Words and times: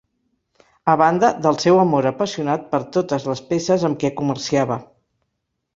A 0.93 0.95
banda 1.01 1.29
del 1.47 1.59
seu 1.65 1.77
amor 1.83 2.09
apassionat 2.13 2.67
per 2.73 2.81
totes 2.99 3.29
les 3.33 3.47
peces 3.53 3.87
amb 3.91 4.05
què 4.05 4.15
comerciava. 4.25 4.85